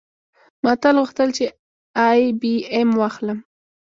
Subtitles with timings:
[0.63, 1.45] ما تل غوښتل چې
[2.07, 3.39] آی بي ایم واخلم